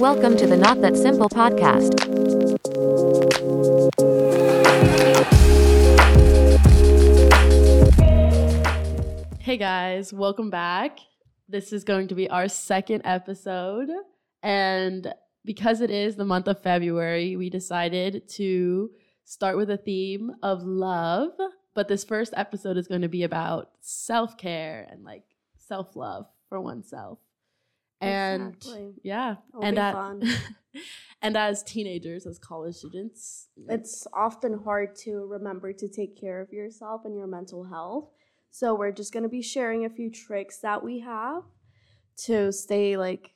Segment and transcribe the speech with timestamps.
[0.00, 1.92] Welcome to the Not That Simple podcast.
[9.38, 11.00] Hey guys, welcome back.
[11.50, 13.90] This is going to be our second episode.
[14.42, 15.12] And
[15.44, 18.92] because it is the month of February, we decided to
[19.26, 21.32] start with a theme of love.
[21.74, 25.24] But this first episode is going to be about self care and like
[25.58, 27.18] self love for oneself.
[28.00, 28.94] And Exactly.
[29.02, 30.14] yeah, It'll and at-
[31.22, 36.52] and as teenagers, as college students, It's often hard to remember to take care of
[36.52, 38.08] yourself and your mental health.
[38.50, 41.44] So we're just going to be sharing a few tricks that we have
[42.24, 43.30] to stay like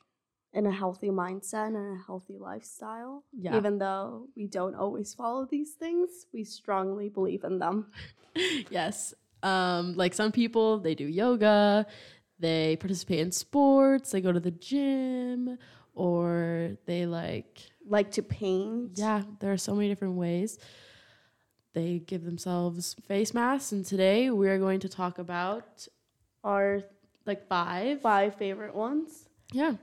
[0.53, 3.23] in a healthy mindset and a healthy lifestyle.
[3.37, 3.57] Yeah.
[3.57, 7.91] Even though we don't always follow these things, we strongly believe in them.
[8.69, 9.13] yes.
[9.43, 11.85] Um, like some people, they do yoga,
[12.39, 15.57] they participate in sports, they go to the gym,
[15.93, 18.91] or they like, Like to paint.
[18.95, 20.57] yeah, there are so many different ways.
[21.73, 25.87] They give themselves face masks, and today we are going to talk about
[26.43, 26.83] Our
[27.25, 29.73] like five, five favorite ones yeah,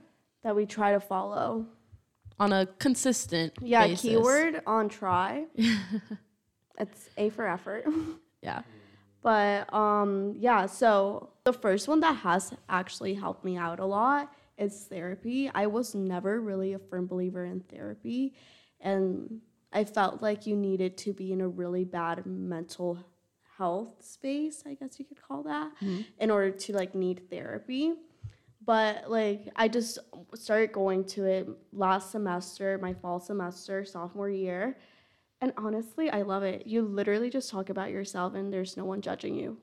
[0.43, 1.65] that we try to follow.
[2.39, 4.01] on a consistent, Yeah, basis.
[4.01, 5.45] keyword on try.
[6.79, 7.85] it's A for effort.
[8.41, 8.61] yeah,
[9.23, 14.31] But um yeah, so the first one that has actually helped me out a lot
[14.57, 15.49] is therapy.
[15.53, 18.35] I was never really a firm believer in therapy
[18.79, 19.39] and
[19.71, 22.99] I felt like you needed to be in a really bad mental
[23.57, 25.71] health space, I guess you could call that,
[26.19, 27.93] in order to like need therapy.
[28.65, 29.99] But like I just
[30.35, 34.77] started going to it last semester, my fall semester, sophomore year.
[35.43, 36.65] And honestly, I love it.
[36.67, 39.57] You literally just talk about yourself and there's no one judging you.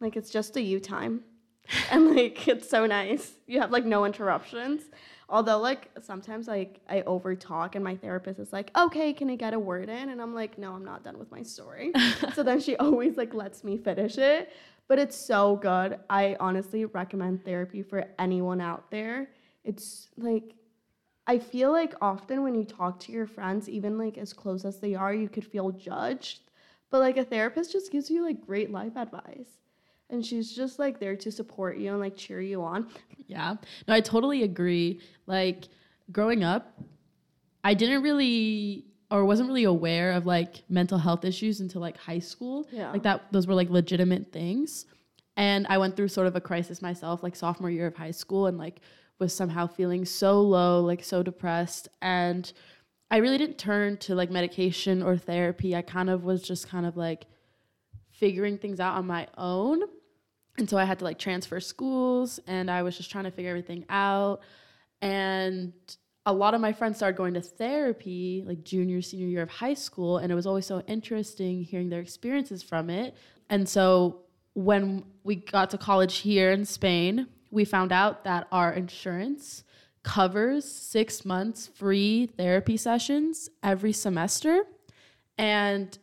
[0.00, 1.20] Like it's just a you time.
[1.90, 3.32] and like it's so nice.
[3.46, 4.84] You have like no interruptions.
[5.28, 9.36] Although like sometimes like I over talk and my therapist is like, "Okay, can I
[9.36, 11.92] get a word in?" and I'm like, "No, I'm not done with my story."
[12.34, 14.50] so then she always like lets me finish it.
[14.88, 15.98] But it's so good.
[16.08, 19.28] I honestly recommend therapy for anyone out there.
[19.62, 20.54] It's like
[21.28, 24.80] I feel like often when you talk to your friends, even like as close as
[24.80, 26.40] they are, you could feel judged.
[26.90, 29.60] But like a therapist just gives you like great life advice.
[30.08, 32.88] And she's just like there to support you and like cheer you on.
[33.26, 33.56] Yeah.
[33.86, 35.02] No, I totally agree.
[35.26, 35.68] Like
[36.10, 36.80] growing up,
[37.62, 42.20] I didn't really or wasn't really aware of like mental health issues until like high
[42.20, 42.66] school.
[42.72, 42.90] Yeah.
[42.90, 44.86] Like that those were like legitimate things.
[45.36, 48.46] And I went through sort of a crisis myself like sophomore year of high school
[48.46, 48.80] and like
[49.18, 52.52] was somehow feeling so low, like so depressed and
[53.10, 55.74] I really didn't turn to like medication or therapy.
[55.74, 57.26] I kind of was just kind of like
[58.10, 59.82] figuring things out on my own.
[60.58, 63.50] And so I had to like transfer schools and I was just trying to figure
[63.50, 64.40] everything out.
[65.00, 65.72] And
[66.26, 69.74] a lot of my friends started going to therapy like junior, senior year of high
[69.74, 70.18] school.
[70.18, 73.16] And it was always so interesting hearing their experiences from it.
[73.48, 78.72] And so when we got to college here in Spain, we found out that our
[78.72, 79.64] insurance
[80.02, 84.62] covers six months free therapy sessions every semester.
[85.36, 85.96] And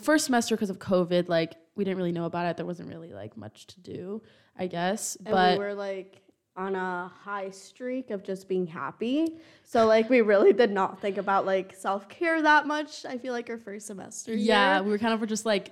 [0.00, 2.56] first semester, because of COVID, like we didn't really know about it.
[2.56, 4.22] There wasn't really like much to do,
[4.56, 5.16] I guess.
[5.16, 6.22] And but we were like
[6.56, 9.36] on a high streak of just being happy.
[9.64, 13.04] So like we really did not think about like self-care that much.
[13.06, 14.34] I feel like our first semester.
[14.34, 14.82] yeah, here.
[14.84, 15.70] we were kind of just like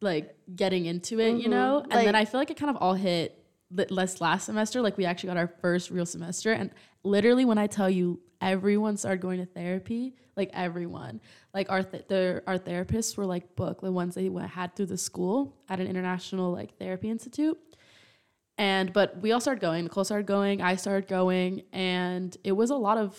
[0.00, 1.50] like getting into it, you Mhm.
[1.50, 1.86] know.
[1.90, 3.38] And then I feel like it kind of all hit
[3.90, 4.82] less last semester.
[4.82, 6.70] Like we actually got our first real semester, and
[7.02, 10.14] literally when I tell you, everyone started going to therapy.
[10.36, 11.20] Like everyone,
[11.52, 12.04] like our th-
[12.46, 16.52] our therapists were like booked, the ones they had through the school at an international
[16.52, 17.58] like therapy institute.
[18.58, 19.84] And but we all started going.
[19.84, 20.62] Nicole started going.
[20.62, 23.18] I started going, and it was a lot of.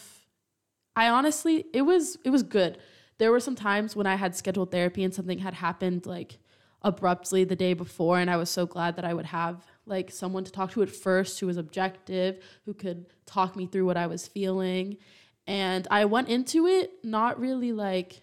[0.96, 2.78] I honestly, it was it was good.
[3.18, 6.40] There were some times when I had scheduled therapy and something had happened like
[6.82, 10.44] abruptly the day before, and I was so glad that I would have like someone
[10.44, 14.08] to talk to at first who was objective, who could talk me through what I
[14.08, 14.98] was feeling.
[15.46, 18.22] And I went into it not really like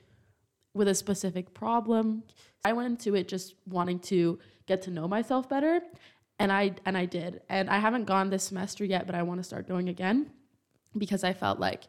[0.75, 2.23] with a specific problem.
[2.65, 5.81] I went into it just wanting to get to know myself better,
[6.39, 7.43] and I and I did.
[7.49, 10.31] And I haven't gone this semester yet, but I want to start going again
[10.97, 11.85] because I felt like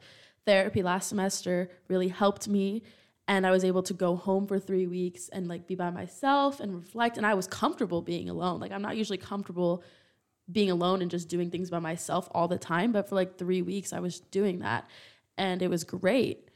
[0.45, 2.83] therapy last semester really helped me
[3.27, 6.59] and I was able to go home for 3 weeks and like be by myself
[6.59, 8.59] and reflect and I was comfortable being alone.
[8.59, 9.83] Like I'm not usually comfortable
[10.51, 13.62] being alone and just doing things by myself all the time, but for like 3
[13.62, 14.89] weeks I was doing that
[15.38, 16.50] and it was great.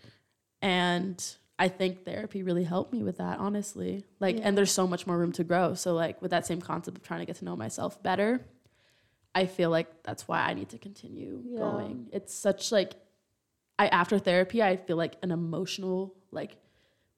[0.62, 1.24] And
[1.58, 4.04] I think therapy really helped me with that, honestly.
[4.20, 5.74] Like, and there's so much more room to grow.
[5.74, 8.42] So, like, with that same concept of trying to get to know myself better,
[9.34, 11.60] I feel like that's why I need to continue Yeah.
[11.60, 12.10] going.
[12.12, 12.96] It's such like
[13.78, 16.58] I after therapy, I feel like an emotional like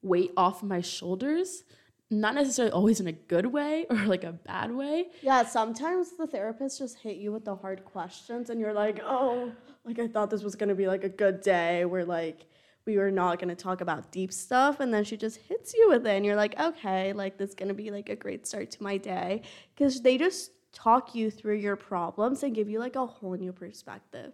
[0.02, 1.64] weight off my shoulders.
[2.10, 5.08] Not necessarily always in a good way or like a bad way.
[5.20, 9.52] Yeah, sometimes the therapist just hit you with the hard questions and you're like, "Oh,
[9.84, 12.46] like I thought this was going to be like a good day where like
[12.86, 15.90] we were not going to talk about deep stuff and then she just hits you
[15.90, 18.46] with it and you're like, "Okay, like this is going to be like a great
[18.46, 19.42] start to my day."
[19.76, 23.52] Cuz they just talk you through your problems and give you like a whole new
[23.52, 24.32] perspective.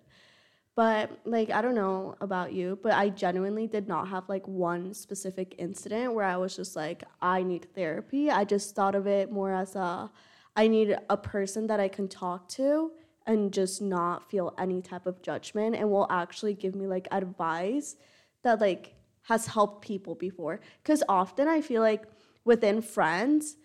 [0.77, 4.93] But like I don't know about you, but I genuinely did not have like one
[4.93, 8.31] specific incident where I was just like I need therapy.
[8.31, 10.11] I just thought of it more as a
[10.57, 12.91] I need a person that I can talk to
[13.27, 17.97] and just not feel any type of judgment and will actually give me like advice
[18.43, 22.05] that like has helped people before cuz often I feel like
[22.45, 23.57] within friends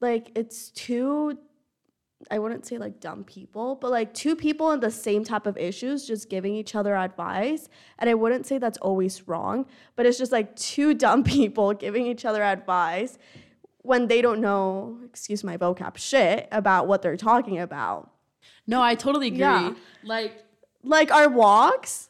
[0.00, 1.38] like it's too
[2.30, 5.56] I wouldn't say like dumb people, but like two people in the same type of
[5.56, 7.68] issues just giving each other advice.
[7.98, 12.06] And I wouldn't say that's always wrong, but it's just like two dumb people giving
[12.06, 13.18] each other advice
[13.82, 18.10] when they don't know, excuse my vocab, shit about what they're talking about.
[18.66, 19.38] No, I totally agree.
[19.40, 19.74] Yeah.
[20.02, 20.42] Like
[20.82, 22.08] Like our walks,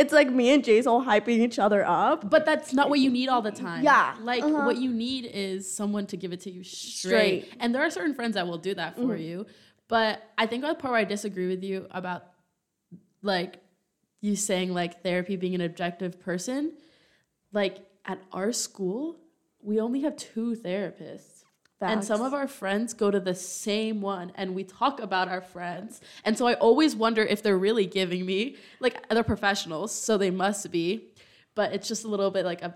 [0.00, 2.30] it's like me and Jace all hyping each other up.
[2.30, 3.84] But that's not what you need all the time.
[3.84, 4.64] Yeah, Like uh-huh.
[4.64, 6.96] what you need is someone to give it to you straight.
[6.96, 7.50] Straight.
[7.50, 7.58] Mm-hmm.
[7.60, 9.44] And there are certain friends that will do that for you.
[9.88, 12.22] But I think the part where I disagree with you about
[13.22, 13.58] like
[14.22, 16.72] you saying like therapy being an objective person,
[17.52, 19.18] like at our school,
[19.62, 21.39] we only have two therapists.
[21.88, 25.40] And some of our friends go to the same one and we talk about our
[25.40, 26.00] friends.
[26.24, 30.30] And so I always wonder if they're really giving me like they're professionals, so they
[30.30, 31.06] must be.
[31.54, 32.74] But it's just a little bit like a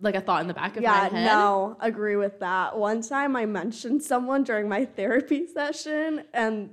[0.00, 1.24] like a thought in the back of my Yeah, head.
[1.24, 2.76] no, agree with that.
[2.78, 6.70] One time I mentioned someone during my therapy session, and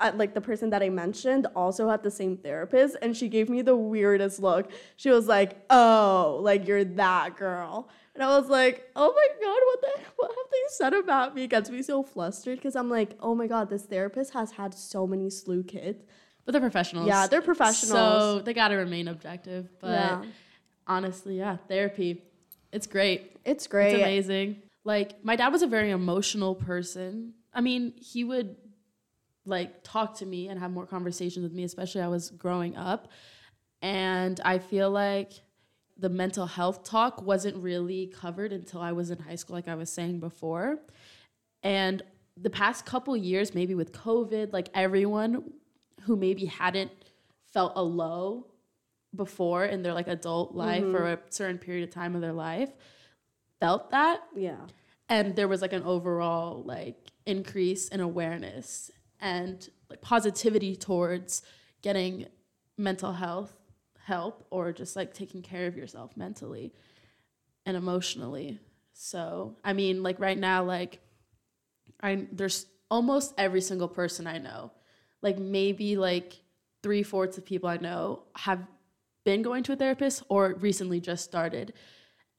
[0.00, 3.48] I, like the person that I mentioned also had the same therapist, and she gave
[3.48, 4.70] me the weirdest look.
[4.96, 9.60] She was like, "Oh, like you're that girl," and I was like, "Oh my god,
[9.68, 12.88] what the what have they said about me?" It gets me so flustered because I'm
[12.90, 16.02] like, "Oh my god, this therapist has had so many SLU kids."
[16.44, 17.06] But they're professionals.
[17.06, 18.22] Yeah, they're professionals.
[18.22, 19.68] So they gotta remain objective.
[19.80, 20.24] But Yeah.
[20.86, 22.24] honestly, yeah, therapy.
[22.72, 23.36] It's great.
[23.44, 23.92] It's great.
[23.92, 24.62] It's amazing.
[24.84, 27.34] Like my dad was a very emotional person.
[27.52, 28.56] I mean, he would
[29.46, 33.08] like talk to me and have more conversations with me, especially I was growing up.
[33.82, 35.32] And I feel like
[35.96, 39.74] the mental health talk wasn't really covered until I was in high school, like I
[39.74, 40.78] was saying before.
[41.62, 42.02] And
[42.36, 45.52] the past couple years, maybe with COVID, like everyone
[46.02, 46.90] who maybe hadn't
[47.52, 48.46] felt a low
[49.14, 50.96] before in their like adult life mm-hmm.
[50.96, 52.70] or a certain period of time of their life
[53.58, 54.56] felt that Yeah.
[55.08, 56.96] and there was like an overall like
[57.26, 58.90] increase in awareness
[59.20, 61.42] and like positivity towards
[61.82, 62.26] getting
[62.76, 63.52] mental health
[64.04, 66.72] help or just like taking care of yourself mentally
[67.66, 68.58] and emotionally.
[68.92, 71.00] So i mean like right now like
[72.02, 74.72] i there's almost every single person i know
[75.22, 76.42] like maybe like
[76.82, 78.66] three fourths of people i know have
[79.24, 81.72] been going to a therapist or recently just started.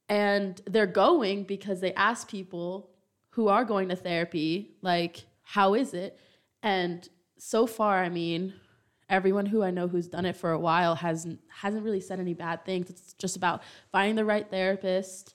[0.08, 2.90] And they're going because they ask people
[3.30, 6.18] who are going to therapy like how is it
[6.62, 8.54] and so far i mean
[9.08, 12.34] everyone who i know who's done it for a while hasn't hasn't really said any
[12.34, 12.88] bad things.
[12.90, 15.34] It's just about finding the right therapist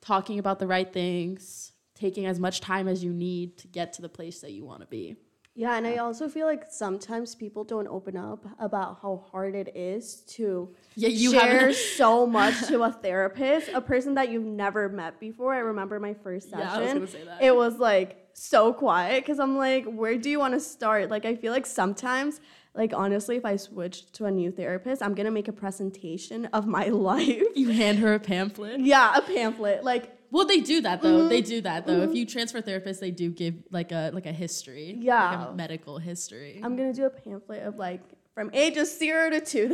[0.00, 4.02] talking about the right things taking as much time as you need to get to
[4.02, 5.16] the place that you want to be
[5.56, 9.76] Yeah, and I also feel like sometimes people don't open up about how hard it
[9.76, 14.88] is to Yeah, you share so much to a therapist, a person that you've never
[14.88, 15.54] met before.
[15.54, 16.66] I remember my first session.
[16.66, 16.74] Yeah.
[16.74, 17.40] I was gonna say that.
[17.42, 21.08] It was like so quiet because I'm like, where do you want to start?
[21.08, 22.40] Like, I feel like sometimes,
[22.74, 26.66] like honestly, if I switched to a new therapist, I'm gonna make a presentation of
[26.66, 27.44] my life.
[27.54, 29.84] you hand her a pamphlet yeah, a pamphlet.
[29.84, 31.28] Like, Well, they do that though.
[31.28, 31.48] They Mm-hmm.
[31.56, 32.02] do that though.
[32.02, 34.94] If you transfer therapists, they do give like a like a history.
[34.96, 35.50] like Yeah.
[35.50, 36.60] a medical history.
[36.64, 38.02] I'm gonna do a pamphlet of like
[38.34, 39.68] from ages zero to two.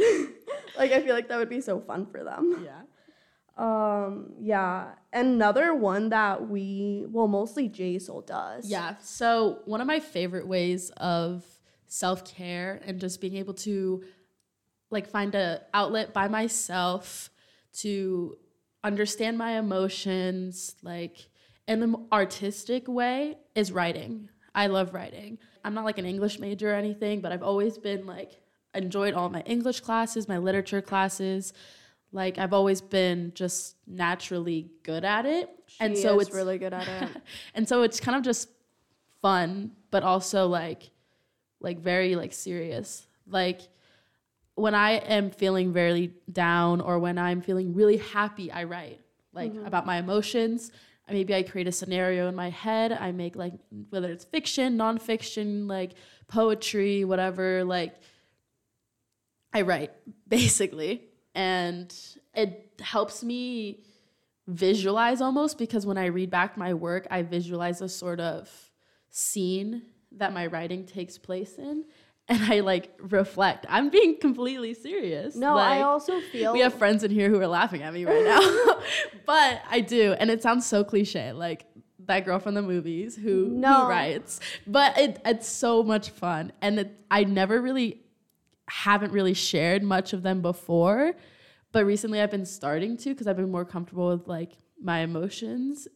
[0.79, 2.45] like, I feel like that would be so fun for them.
[2.69, 2.83] yeah.
[3.57, 4.93] Um, yeah.
[5.13, 8.69] Another one that we, well, mostly Jaisal does.
[8.69, 8.97] Yeah.
[9.03, 11.45] So one of my favorite ways of
[11.87, 14.05] self care and just being able to
[14.91, 17.31] like find a outlet by myself
[17.79, 18.37] to
[18.83, 21.29] understand my emotions, like
[21.67, 24.29] in an artistic way, is writing.
[24.55, 25.39] I love writing.
[25.65, 28.41] I'm not like an English major or anything, but I've always been like
[28.75, 31.53] enjoyed all my English classes, my literature classes.
[32.13, 35.49] Like I've always been just naturally good at it.
[35.79, 37.09] and so it's really good at it.
[37.55, 38.49] and so it's kind of just
[39.23, 40.91] fun but also like
[41.61, 43.61] like very like serious like
[44.61, 49.01] when I am feeling very down or when I'm feeling really happy, I write
[49.33, 49.67] like mm-hmm.
[49.67, 50.73] about my emotions.
[51.09, 52.93] Maybe I create a scenario in my head.
[52.93, 53.55] I make like
[53.91, 55.93] whether it's fiction, nonfiction, like
[56.29, 57.65] poetry, whatever.
[57.65, 57.97] Like
[59.53, 59.91] I write
[60.29, 61.95] basically, and
[62.35, 63.83] it helps me
[64.47, 68.49] visualize almost because when I read back my work, I visualize a sort of
[69.11, 71.85] scene that my writing takes place in.
[72.31, 73.67] And I like reflect.
[73.69, 75.35] I'm being completely serious.
[75.35, 78.25] No, I also feel we have friends in here who are laughing at me right
[78.25, 78.41] now.
[79.27, 80.13] but I do.
[80.13, 81.67] And it sounds so cliche, like
[82.07, 83.83] that girl from the movies who, No.
[83.83, 84.39] who writes.
[84.67, 86.53] But it, it's so much fun.
[86.63, 88.01] And it, I never really
[88.69, 91.15] haven't really shared much of them before.
[91.73, 95.89] But recently I've been starting to because I've been more comfortable with like my emotions.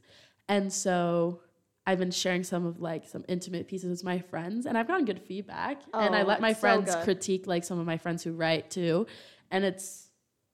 [0.49, 1.41] And so
[1.87, 5.05] I've been sharing some of like some intimate pieces with my friends and I've gotten
[5.05, 5.83] good feedback.
[5.93, 8.33] and I Oh, let my it's so friends critique like some of my friends who
[8.33, 9.07] write too.
[9.51, 10.09] And it's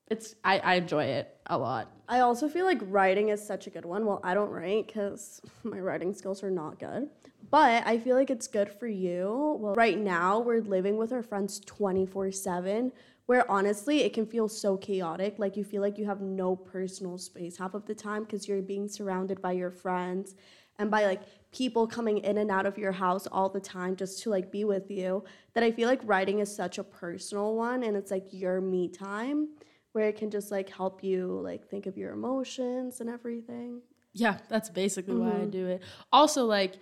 [0.09, 1.89] it's I, I enjoy it a lot.
[2.09, 4.05] I also feel like writing is such a good one.
[4.05, 7.09] Well, I don't write because my writing skills are not good.
[7.49, 9.57] But I feel like it's good for you.
[9.59, 12.91] Well, right now we're living with our friends 24 7,
[13.25, 15.35] where honestly it can feel so chaotic.
[15.39, 18.61] Like you feel like you have no personal space half of the time because you're
[18.61, 20.35] being surrounded by your friends
[20.79, 24.23] and by like people coming in and out of your house all the time just
[24.23, 25.23] to like be with you.
[25.53, 28.87] That I feel like writing is such a personal one and it's like your me
[28.87, 29.49] time
[29.91, 33.81] where it can just like help you like think of your emotions and everything.
[34.13, 35.41] Yeah, that's basically why Mm-hmm.
[35.41, 35.81] I do it.
[36.11, 36.75] Also, like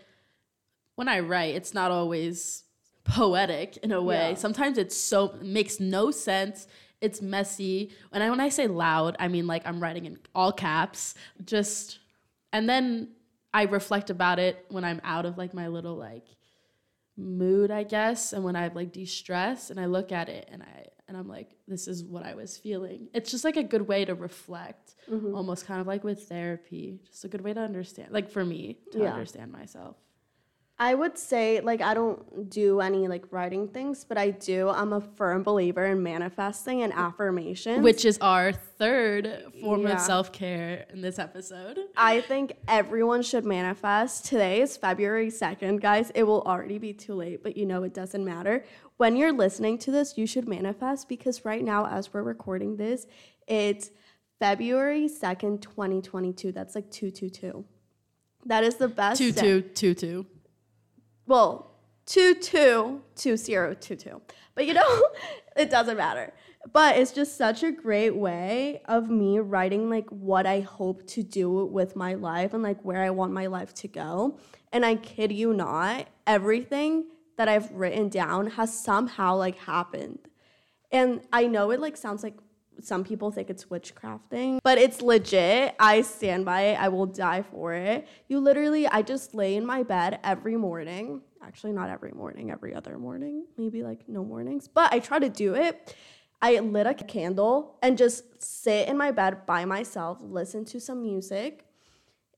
[0.95, 2.63] when I write, it's not always
[3.03, 4.29] poetic in a way.
[4.31, 4.35] Yeah.
[4.35, 6.67] Sometimes it's so makes no sense.
[7.01, 7.91] It's messy.
[8.11, 11.15] And I, when I say loud, I mean like I'm writing in all caps.
[11.43, 11.99] Just
[12.53, 13.09] and then
[13.53, 16.25] I reflect about it when I'm out of like my little like
[17.17, 20.85] mood, I guess, and when I've like de-stressed and I look at it and I
[21.07, 23.07] and I'm like, this is what I was feeling.
[23.15, 25.33] It's just like a good way to reflect, Mm-hmm.
[25.33, 26.99] almost kind of like with therapy.
[27.07, 29.11] Just a good way to understand, like for me, to Yeah.
[29.13, 29.95] understand myself.
[30.81, 34.69] I would say, like, I don't do any like writing things, but I do.
[34.69, 39.95] I'm a firm believer in manifesting and affirmation, which is our third form yeah.
[39.95, 41.79] of self care in this episode.
[41.97, 44.25] I think everyone should manifest.
[44.25, 46.11] Today is February 2nd, guys.
[46.15, 48.63] It will already be too late, but you know, it doesn't matter.
[48.95, 53.05] When you're listening to this, you should manifest because right now, as we're recording this,
[53.47, 53.91] it's
[54.39, 56.53] February 2nd, 2022.
[56.53, 57.65] That's like 222.
[58.45, 59.19] That is the best.
[59.19, 60.38] 2222
[61.29, 61.71] well,
[62.07, 64.21] two two two zero two two.
[64.55, 65.03] But you know,
[65.55, 66.33] it doesn't matter.
[66.73, 71.23] But it's just such a great way of me writing like what I hope to
[71.23, 74.37] do with my life and like where I want my life to go.
[74.73, 77.05] And I kid you not, everything
[77.37, 80.19] that I've written down has somehow like happened.
[80.91, 82.35] And I know it like sounds like
[82.81, 85.75] some people think it's witchcrafting, but it's legit.
[85.79, 86.79] I stand by it.
[86.79, 88.07] I will die for it.
[88.27, 91.21] You literally, I just lay in my bed every morning.
[91.41, 95.29] Actually, not every morning, every other morning, maybe like no mornings, but I try to
[95.29, 95.95] do it.
[96.41, 101.01] I lit a candle and just sit in my bed by myself, listen to some
[101.01, 101.65] music,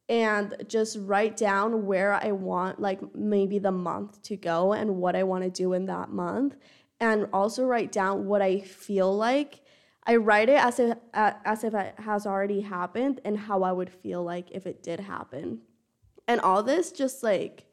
[0.09, 5.15] and just write down where I want, like maybe the month to go and what
[5.15, 6.57] I want to do in that month.
[6.99, 9.61] And also write down what I feel like.
[10.05, 13.71] I write it as if, uh, as if it has already happened and how I
[13.71, 15.61] would feel like if it did happen.
[16.27, 17.65] And all this just like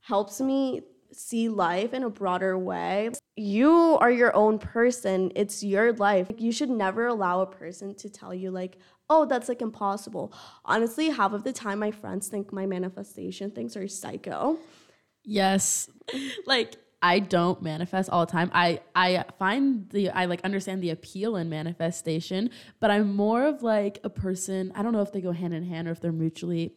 [0.00, 3.10] helps me see life in a broader way.
[3.36, 5.32] You are your own person.
[5.34, 6.30] It's your life.
[6.38, 10.32] You should never allow a person to tell you like, "Oh, that's like impossible."
[10.64, 14.58] Honestly, half of the time my friends think my manifestation things are psycho.
[15.24, 15.90] Yes.
[16.46, 18.50] like I don't manifest all the time.
[18.52, 23.62] I I find the I like understand the appeal in manifestation, but I'm more of
[23.62, 26.12] like a person, I don't know if they go hand in hand or if they're
[26.12, 26.74] mutually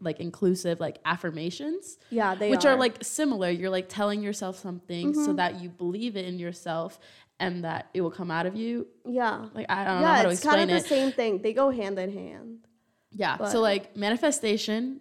[0.00, 1.98] like inclusive like affirmations.
[2.08, 2.68] Yeah, they which are.
[2.68, 2.72] are.
[2.72, 2.80] Mm-hmm.
[2.80, 3.50] like similar.
[3.50, 6.98] You're like telling yourself something so that you believe it in yourself
[7.38, 8.86] and that it will come out of you.
[9.04, 9.46] Yeah.
[9.54, 10.82] Like I don't know how Yeah, to it's explain kind of it.
[10.84, 11.42] the same thing.
[11.42, 12.66] They go hand in hand.
[13.12, 13.36] Yeah.
[13.36, 15.00] But- so like manifestation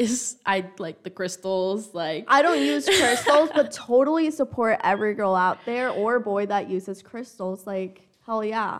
[0.00, 5.34] is I like the crystals, like I don't use crystals, but totally support every girl
[5.34, 7.66] out there or boy that uses crystals.
[7.66, 8.78] Like, hell yeah.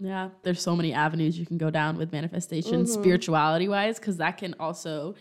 [0.00, 3.00] yeah, there's so many avenues you can go down with manifestation, mm-hmm.
[3.00, 5.14] spirituality wise, because that can also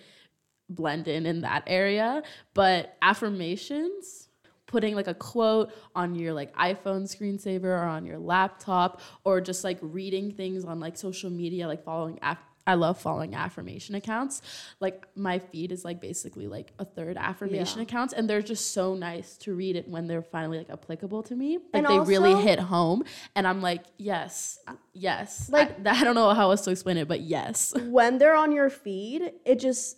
[0.70, 2.24] blend in in that area.
[2.56, 4.30] But affirmations,
[4.66, 9.64] putting like a quote on your like iPhone screensaver or on your laptop, or just
[9.64, 14.42] like reading things on like social media, like following af- I love following affirmation accounts.
[14.82, 17.84] Like my feed is like basically like a third affirmation Yeah.
[17.84, 21.36] accounts, and they're just so nice to read it when they're finally like applicable to
[21.36, 21.58] me.
[21.58, 23.04] Like And they really hit home,
[23.36, 24.60] and I'm like, yes,
[24.94, 25.50] yes.
[25.50, 27.74] Like- I, I don't know how else to explain it, but yes.
[27.86, 29.98] when they're on your feed, it just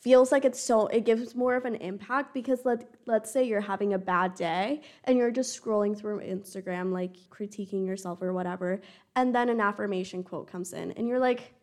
[0.00, 3.60] feels like it's so it gives more of an impact because let let's say you're
[3.60, 8.80] having a bad day and you're just scrolling through Instagram like critiquing yourself or whatever
[9.16, 11.54] and then an affirmation quote comes in and you're like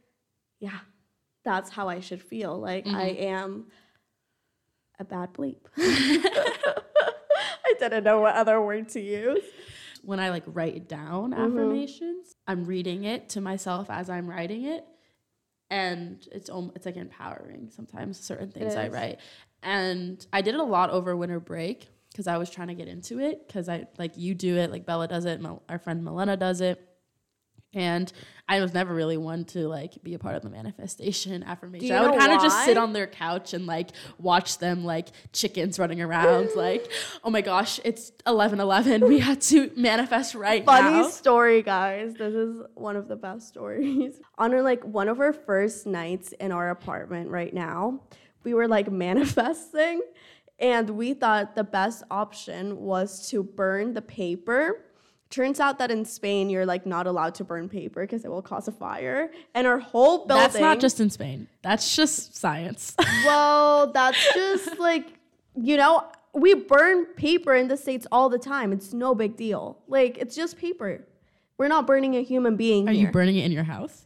[0.62, 0.80] yeah
[1.44, 2.60] that's how I should feel.
[2.60, 3.24] Like I mm-hmm.
[3.24, 3.66] am
[5.00, 5.58] a bad bleep.
[5.78, 9.44] I didn't know what other word to use.
[10.04, 11.42] When I like write down mm-hmm.
[11.42, 14.86] affirmations, I'm reading it to myself as I'm writing it,
[15.70, 17.70] and it's it's like empowering.
[17.70, 19.20] Sometimes certain things I write,
[19.62, 22.88] and I did it a lot over winter break because I was trying to get
[22.88, 26.04] into it because I like you do it, like Bella does it, Mel- our friend
[26.04, 26.84] Milena does it.
[27.74, 28.12] And
[28.52, 31.94] I was never really one to like be a part of the manifestation affirmation.
[31.94, 35.80] I would kind of just sit on their couch and like watch them like chickens
[35.80, 36.50] running around.
[36.58, 36.92] like,
[37.24, 39.08] oh my gosh, it's eleven eleven.
[39.08, 41.08] We had to manifest right Funny now.
[41.08, 42.16] story, guys.
[42.16, 44.20] This is one of the best stories.
[44.38, 48.02] On our, like one of our first nights in our apartment right now,
[48.44, 50.02] we were like manifesting,
[50.60, 54.84] and we thought the best option was to burn the paper.
[55.32, 58.42] Turns out that in Spain, you're like not allowed to burn paper because it will
[58.42, 59.32] cause a fire.
[59.56, 60.44] And our whole building.
[60.44, 61.48] That's not just in Spain.
[61.64, 62.96] That's just science.
[63.26, 65.06] Well, that's just like,
[65.56, 68.74] you know, we burn paper in the States all the time.
[68.74, 69.78] It's no big deal.
[69.88, 71.06] Like, it's just paper.
[71.58, 73.08] We're not burning a human being Are here.
[73.08, 74.06] you burning it in your house?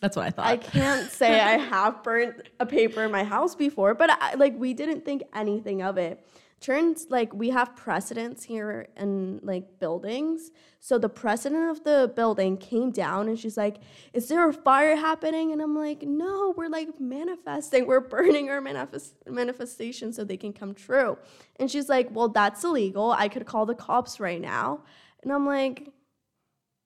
[0.00, 0.46] That's what I thought.
[0.46, 4.58] I can't say I have burnt a paper in my house before, but I, like
[4.58, 6.26] we didn't think anything of it.
[6.60, 10.50] Turns like we have precedents here in like buildings.
[10.80, 13.76] So the president of the building came down and she's like,
[14.14, 17.86] "Is there a fire happening?" And I'm like, "No, we're like manifesting.
[17.86, 21.18] We're burning our manifest manifestation so they can come true."
[21.56, 23.12] And she's like, "Well, that's illegal.
[23.12, 24.84] I could call the cops right now."
[25.22, 25.90] And I'm like,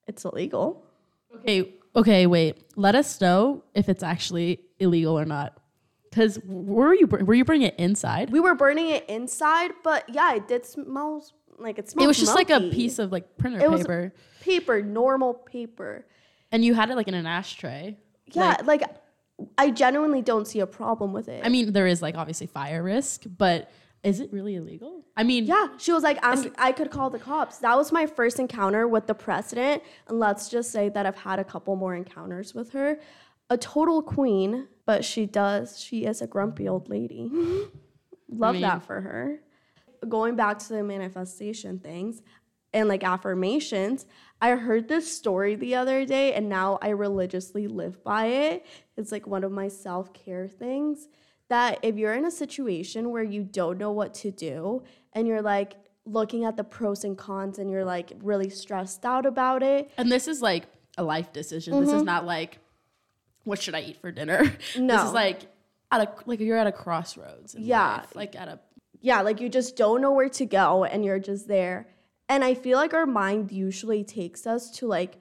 [0.08, 0.84] "It's illegal."
[1.36, 2.56] okay, okay, wait.
[2.76, 5.56] Let us know if it's actually illegal or not.
[6.10, 8.30] Because were you were you bringing it inside?
[8.30, 11.22] We were burning it inside, but yeah, it did smell
[11.58, 12.04] like it smelled.
[12.04, 16.06] It was just like a piece of like printer It paper, paper, normal paper.
[16.52, 17.98] and you had it like in an ashtray.
[18.32, 18.82] Yeah, like,
[19.56, 21.44] I genuinely don't see a problem with it.
[21.44, 23.70] I mean, there is like obviously fire risk, but
[24.02, 25.04] is it really illegal?
[25.16, 27.58] I mean, yeah, she was like, I'm, I could call the cops.
[27.58, 31.38] That was my first encounter with the president, and let's just say that I've had
[31.38, 32.98] a couple more encounters with her.
[33.50, 35.78] A total queen, but she does.
[35.78, 37.30] She is a grumpy old lady.
[37.30, 37.76] Mm-hmm.
[38.30, 39.40] Love mean- that for her.
[40.08, 42.22] Going back to the manifestation things
[42.72, 44.06] and like affirmations,
[44.40, 48.64] I heard this story the other day and now I religiously live by it.
[48.96, 51.08] It's like one of my self care things
[51.50, 55.42] that if you're in a situation where you don't know what to do and you're
[55.42, 55.74] like
[56.06, 60.10] looking at the pros and cons and you're like really stressed out about it, and
[60.10, 60.64] this is like
[60.96, 61.78] a life decision.
[61.78, 62.04] This is mm-hmm.
[62.04, 62.60] not like
[63.48, 64.44] what should I eat for dinner.
[64.76, 64.96] No.
[64.98, 65.40] this is like
[65.90, 67.54] at a like you're at a crossroads.
[67.54, 67.96] In Yeah.
[67.98, 68.60] life, like at a
[69.00, 71.88] yeah, like you just don't know where to go and you're just there.
[72.28, 75.16] And I feel like our mind usually takes us to like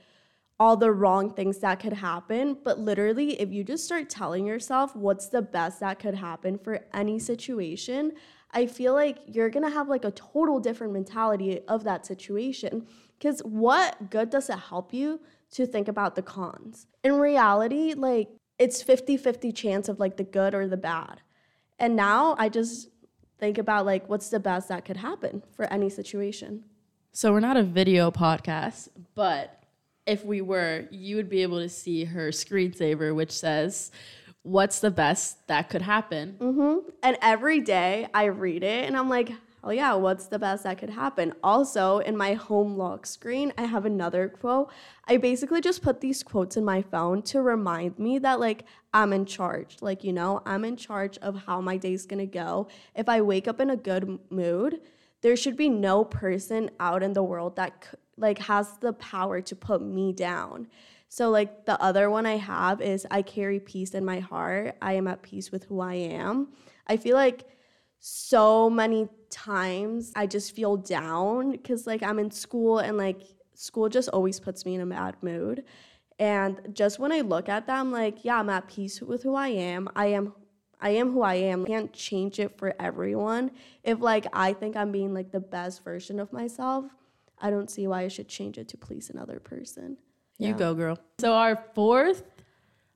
[0.60, 2.58] all the wrong things that could happen.
[2.64, 6.82] But literally, if you just start telling yourself what's the best that could happen for
[6.94, 8.14] any situation,
[8.52, 12.88] I feel like you're gonna have like a total different mentality of that situation.
[13.18, 16.88] Because what good does it help you to think about the cons?
[17.04, 18.30] In reality, like
[18.60, 21.22] it's 50 50 chance of like the good or the bad.
[21.80, 22.90] And now I just
[23.40, 26.64] think about like what's the best that could happen for any situation.
[27.12, 29.64] So we're not a video podcast, but
[30.06, 33.92] if we were, you would be able to see her screensaver, which says,
[34.44, 36.90] "What's the best that could happen?" Mm-hmm.
[37.04, 39.32] And every day I read it and I'm like,
[39.64, 41.34] oh yeah, what's the best that could happen?
[41.44, 44.72] Also, in my home lock screen, I have another quote.
[45.08, 49.14] I basically just put these quotes in my phone to remind me that like I'm
[49.14, 49.78] in charge.
[49.82, 52.68] Like, you know, I'm in charge of how my day's gonna go.
[52.96, 54.82] If I wake up in a good mood,
[55.22, 59.56] there should be no person out in the world that like has the power to
[59.56, 60.68] put me down.
[61.10, 64.76] So like the other one I have is I carry peace in my heart.
[64.82, 66.50] I am at peace with who I am.
[66.88, 67.46] I feel like
[68.00, 73.22] so many times I just feel down because like I'm in school and like
[73.54, 75.64] school just always puts me in a bad mood.
[76.20, 79.50] And just when I look at them, like, yeah, I'm at peace with who I
[79.50, 79.88] am.
[79.96, 80.34] I am
[80.80, 81.64] I am who I am.
[81.64, 83.52] I can't change it for everyone.
[83.84, 86.86] If like I think I'm being like the best version of myself,
[87.40, 89.98] I don't see why I should change it to please another person.
[90.40, 91.00] You go, girl.
[91.20, 92.24] So our fourth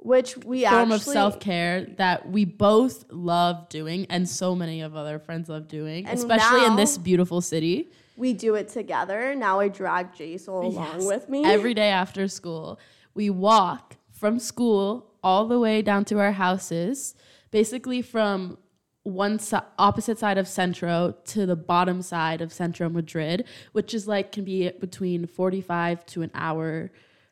[0.02, 4.82] which we form actually of self care that we both love doing, and so many
[4.82, 7.90] of other friends love doing, especially in this beautiful city.
[8.18, 9.34] we do it together.
[9.36, 11.06] Now I drag Jace along Yes.
[11.06, 11.44] with me.
[11.46, 12.80] Every day after school,
[13.14, 17.16] we walk from school all the way down to our houses,
[17.52, 18.58] basically from
[19.04, 24.08] one si- opposite side of Centro to the bottom side of Centro Madrid, which is
[24.08, 26.92] like can be between 45 to an hour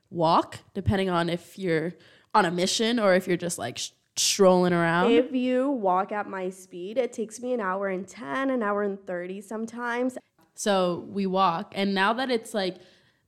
[0.09, 1.93] walk, depending on if you're
[2.33, 5.11] on a mission or if you're just like sh- strolling around.
[5.11, 8.83] if you walk at my speed, it takes me an hour and 10, an hour
[8.83, 10.17] and 30 sometimes.
[10.55, 11.71] So we walk.
[11.75, 12.77] And now that it's like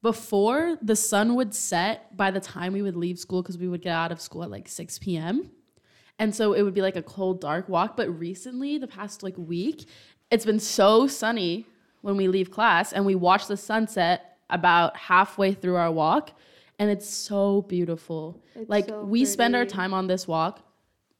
[0.01, 3.81] before the sun would set by the time we would leave school, because we would
[3.81, 5.49] get out of school at like 6 p.m.
[6.19, 7.95] And so it would be like a cold, dark walk.
[7.95, 9.87] But recently, the past like week,
[10.29, 11.65] it's been so sunny
[12.01, 16.31] when we leave class and we watch the sunset about halfway through our walk.
[16.81, 18.41] And it's so beautiful.
[18.55, 20.63] It's like so we spend our time on this walk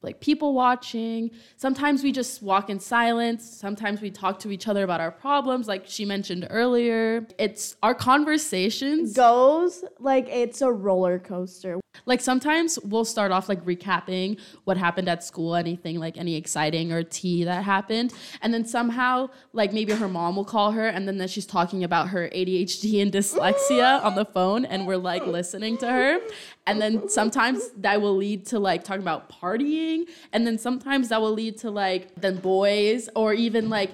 [0.02, 1.30] like people watching.
[1.58, 3.48] Sometimes we just walk in silence.
[3.48, 7.28] Sometimes we talk to each other about our problems, like she mentioned earlier.
[7.38, 9.14] It's our conversations.
[9.14, 11.80] Goes like it's a roller coaster.
[12.06, 16.92] Like sometimes we'll start off like recapping what happened at school, anything like any exciting
[16.92, 18.14] or tea that happened.
[18.42, 21.84] And then somehow, like maybe her mom will call her and then, then she's talking
[21.84, 26.20] about her ADHD and dyslexia on the phone and we're like listening to her.
[26.66, 30.06] And then sometimes that will lead to like talking about partying.
[30.34, 33.92] And then sometimes that will lead to like then boys or even like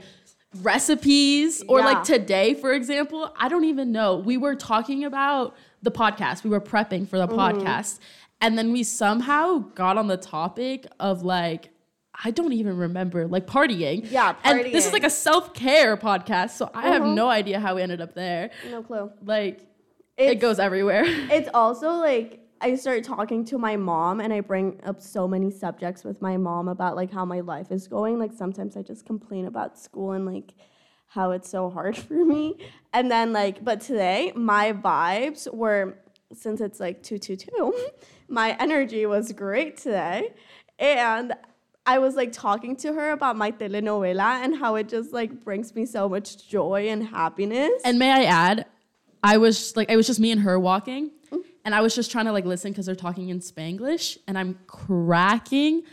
[0.61, 1.85] recipes or Yeah.
[1.85, 6.49] like today for example i don't even know we were talking about the podcast we
[6.49, 7.59] were prepping for the Mm-hmm.
[7.61, 7.99] podcast
[8.41, 11.69] and then we somehow got on the topic of like
[12.23, 14.85] i don't even remember like partying Yeah, and this is.
[14.85, 14.93] Mm-hmm.
[14.93, 18.81] like a self-care podcast so i have no idea how we ended up there No
[18.83, 19.11] clue.
[19.23, 19.61] like
[20.17, 24.79] it goes everywhere It's also like I start talking to my mom and I bring
[24.83, 28.17] up so many subjects with my mom about like how my life is going.
[28.17, 30.55] Like sometimes I just complain about school and like
[31.07, 32.57] how it's so hard for me.
[32.93, 35.97] And then like but today my vibes were
[36.33, 37.73] since it's like 222,
[38.27, 40.33] my energy was great today.
[40.77, 41.33] And
[41.85, 45.73] I was like talking to her about my telenovela and how it just like brings
[45.73, 47.81] me so much joy and happiness.
[47.85, 48.65] And may I add,
[49.23, 51.11] I was like, it was just me and her walking,
[51.63, 54.59] and I was just trying to like listen because they're talking in Spanglish, and I'm
[54.67, 55.83] cracking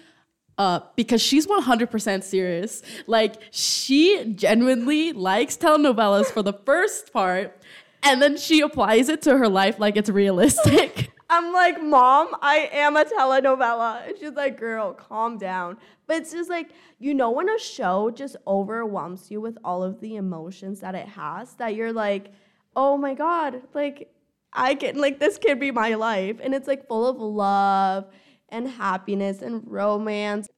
[0.58, 2.82] up because she's 100% serious.
[3.06, 7.56] Like, she genuinely likes telenovelas for the first part,
[8.02, 11.10] and then she applies it to her life like it's realistic.
[11.30, 14.08] I'm like, Mom, I am a telenovela.
[14.08, 15.78] And she's like, Girl, calm down.
[16.06, 20.00] But it's just like, you know, when a show just overwhelms you with all of
[20.00, 22.30] the emotions that it has, that you're like,
[22.76, 24.10] Oh my God, like,
[24.52, 26.36] I can, like, this could be my life.
[26.42, 28.06] And it's like full of love
[28.54, 30.48] and happiness and romance.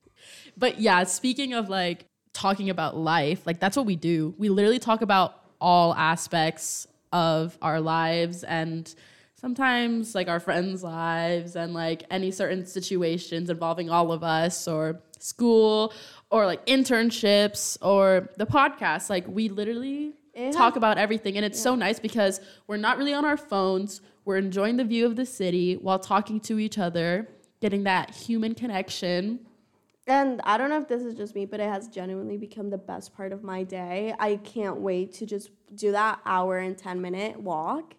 [0.56, 4.34] But yeah, speaking of like talking about life, like that's what we do.
[4.38, 8.94] We literally talk about all aspects of our lives and
[9.34, 15.00] sometimes like our friends' lives and like any certain situations involving all of us or
[15.18, 15.92] school
[16.30, 19.08] or like internships or the podcast.
[19.08, 23.14] Like we literally It talk about everything and it's so nice because we're not really
[23.14, 24.02] on our phones.
[24.26, 27.28] We're enjoying the view of the city while talking to each other,
[27.66, 29.40] getting that human connection.
[30.06, 32.78] And I don't know if this is just me, but it has genuinely become the
[32.78, 34.14] best part of my day.
[34.20, 37.94] I can't wait to just do that hour and 10 minute walk.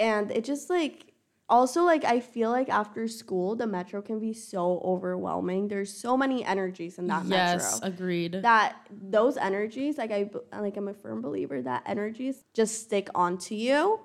[0.00, 1.12] And it just like,
[1.48, 5.68] also, like, I feel like after school, the metro can be so overwhelming.
[5.68, 7.94] There's so many energies in that yes, metro.
[7.94, 8.32] agreed.
[8.42, 13.54] That those energies, like I, like I'm a firm believer that energies just stick onto
[13.54, 14.00] you.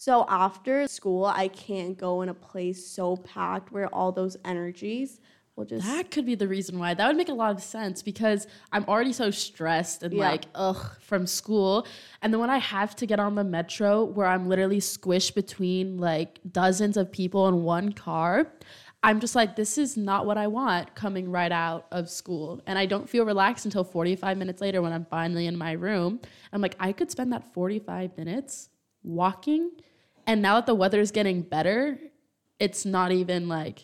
[0.00, 5.20] So after school, I can't go in a place so packed where all those energies
[5.56, 6.94] will just that could be the reason why.
[6.94, 10.30] That would make a lot of sense because I'm already so stressed and Yeah.
[10.30, 11.84] like ugh from school.
[12.22, 15.98] And then when I have to get on the metro where I'm literally squished between
[15.98, 18.52] like dozens of people in one car,
[19.02, 22.62] I'm just like, this is not what I want coming right out of school.
[22.68, 26.20] And I don't feel relaxed until 45 minutes later when I'm finally in my room.
[26.52, 28.68] I'm like, I could spend that 45 minutes
[29.02, 29.72] walking.
[30.28, 31.98] And now that the weather is getting better,
[32.60, 33.82] it's not even like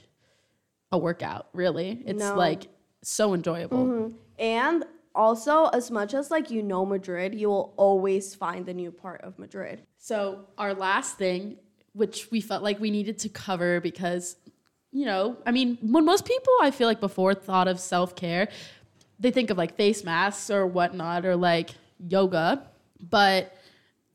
[0.93, 2.03] a workout, really.
[2.05, 2.37] It's No.
[2.37, 2.69] like
[3.03, 3.87] so enjoyable.
[3.87, 4.17] Mm-hmm.
[4.39, 8.93] And also, as much as like you know Madrid, you will always find the new
[8.93, 9.83] part of Madrid.
[9.97, 11.57] So, our last thing,
[11.95, 14.37] which we felt like we needed to cover because,
[14.93, 18.49] you know, I mean, when most people I feel like before thought of self care,
[19.19, 21.71] they think of like face masks or whatnot or like
[22.07, 22.69] yoga.
[23.01, 23.54] But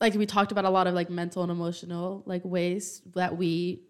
[0.00, 3.82] like we talked about a lot of like mental and emotional like ways that we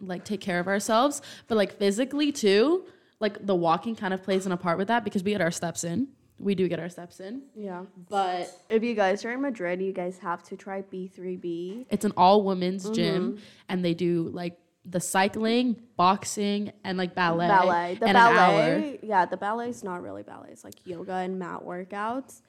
[0.00, 2.84] like take care of ourselves, but like physically too.
[3.20, 5.50] Like the walking kind of plays an a part with that because we get our
[5.52, 6.08] steps in.
[6.38, 7.84] We do get our steps in, Yeah.
[8.10, 11.86] but If you guys are in Madrid, you guys have to try B3B.
[11.90, 12.94] it's an all women's Mm-hmm.
[12.94, 17.46] gym, and they do like the cycling, boxing, and like ballet.
[17.46, 17.94] ballet.
[18.00, 18.34] The and An hour.
[18.34, 20.48] ballet, yeah, the ballet is not really ballet.
[20.50, 22.42] It's like yoga and mat workouts,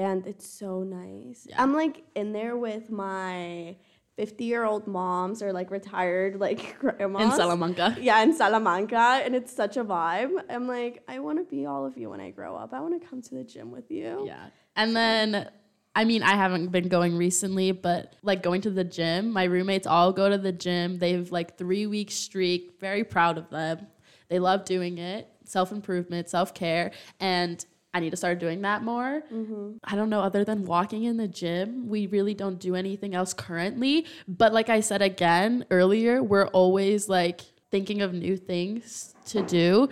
[0.00, 1.46] and it's so nice.
[1.48, 1.62] Yeah.
[1.62, 3.76] I'm like in there with my
[4.16, 7.96] 50 year old moms or like retired like grandmas in Salamanca.
[8.00, 10.30] Yeah, in Salamanca, and it's such a vibe.
[10.48, 12.72] I'm like, I want to be all of you when I grow up.
[12.72, 14.24] I want to come to the gym with you.
[14.26, 14.46] Yeah.
[14.74, 15.50] And then
[15.94, 19.86] I mean, I haven't been going recently, but like going to the gym, my roommates
[19.86, 20.98] all go to the gym.
[20.98, 23.86] They've like 3 week streak, very proud of them.
[24.28, 25.28] They love doing it.
[25.44, 29.22] Self-improvement, self-care, and I need to start doing that more.
[29.32, 29.78] Mm-hmm.
[29.82, 33.34] I don't know, other than walking in the gym, we really don't do anything else
[33.34, 34.06] currently.
[34.28, 39.88] But like I said again earlier, we're always like thinking of new things to do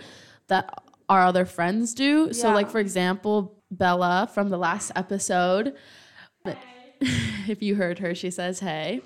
[0.47, 2.31] that our other friends do.
[2.33, 5.75] So, like, for example, Bella from the last episode,
[7.01, 9.01] if you heard her, she says, Hey,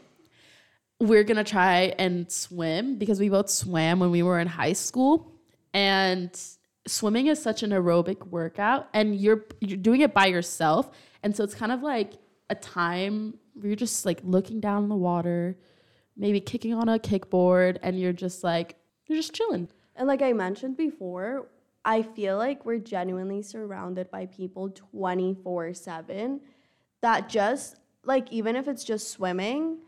[1.00, 5.32] we're gonna try and swim because we both swam when we were in high school.
[5.74, 6.30] And
[6.88, 10.92] swimming is such an aerobic workout, and you're you're doing it by yourself.
[11.24, 12.14] And so it's kind of like
[12.50, 15.58] a time where you're just like looking down in the water,
[16.18, 18.76] maybe kicking on a kickboard, and you're just like
[19.08, 19.70] you're just chilling.
[19.96, 21.48] And like I mentioned before,
[21.86, 26.42] I feel like we're genuinely surrounded by people 24 7
[27.02, 29.80] that just, like, even if it's just swimming,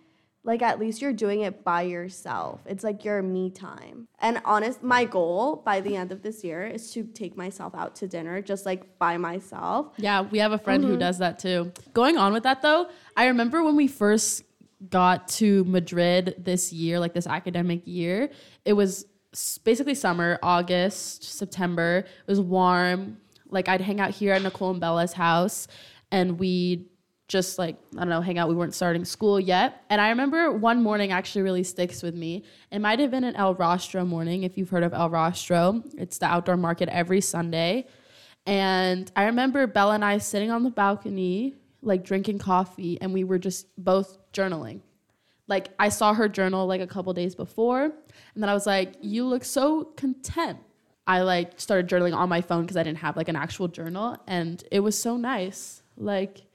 [0.46, 2.62] like at least you're doing it by yourself.
[2.66, 4.08] It's like your me time.
[4.20, 7.96] And honest, my goal by the end of this year is to take myself out
[7.98, 9.94] to dinner just like by myself.
[9.98, 11.00] Yeah, we have a friend who mm-hmm.
[11.00, 11.74] does that too.
[11.94, 14.44] Going on with that though, I remember when we first
[14.90, 18.30] got to Madrid this year, like this academic year,
[18.66, 19.08] it was
[19.64, 22.06] basically summer, August, September.
[22.06, 23.18] It was warm.
[23.50, 25.68] Like I'd hang out here at Nicole and Bella's house
[26.12, 26.86] and we'd
[27.28, 28.50] just like, I don't know, hang out.
[28.50, 29.84] We weren't starting school yet.
[29.90, 32.44] And I remember one morning actually really sticks with me.
[32.72, 35.84] It might have been an El Rastro morning, if you've heard of El Rastro.
[35.98, 37.88] It's the outdoor market every Sunday.
[38.46, 43.24] And I remember Bella and I sitting on the balcony, like drinking coffee, and we
[43.24, 44.82] were just both journaling.
[45.48, 47.94] Like I saw her journal like a couple days before, and
[48.36, 50.60] then I was like, "You look so content."
[51.08, 54.18] I like started journaling on my phone because I didn't have like an actual journal,
[54.28, 55.84] and it was so nice.
[55.98, 56.46] Like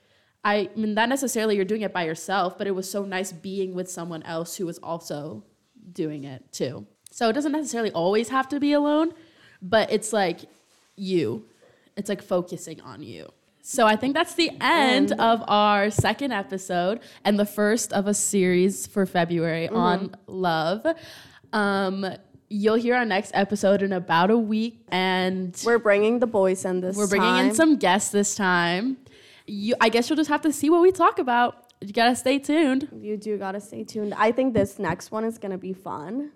[0.44, 3.74] I, mean, not necessarily you're doing it by yourself, but it was so nice being
[3.74, 5.44] with someone else who was also
[5.92, 6.86] doing it too.
[7.10, 9.12] So it doesn't necessarily always have to be alone,
[9.60, 10.40] but it's like
[10.96, 11.44] you.
[11.96, 13.30] It's like focusing on you.
[13.62, 18.14] So I think that's the end of our second episode and the first of a
[18.14, 20.86] series for February on love.
[21.52, 22.06] Um,
[22.48, 26.80] you'll hear our next episode in about a week, and We're bringing the boys in
[26.80, 28.96] this we're bringing in some guests this time.
[29.50, 31.72] You, I guess you'll just have to see what we talk about.
[31.80, 32.88] You gotta stay tuned.
[32.96, 34.14] You do gotta stay tuned.
[34.14, 36.30] I think this next one is gonna be fun.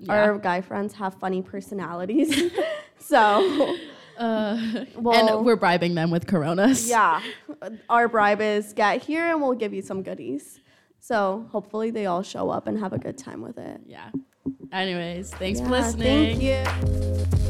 [0.00, 0.12] Yeah.
[0.12, 2.52] Our guy friends have funny personalities,
[2.98, 3.76] so
[4.18, 6.88] Uh, well, and we're bribing them with Coronas.
[6.88, 7.22] yeah.
[7.88, 10.60] Our bribe is get here and we'll give you some goodies.
[10.98, 13.80] So hopefully they all show up and have a good time with it.
[13.86, 14.10] Yeah.
[14.72, 16.38] Anyways, thanks for listening.
[16.38, 17.41] Thank you.